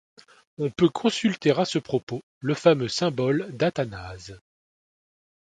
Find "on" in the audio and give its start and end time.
0.57-0.71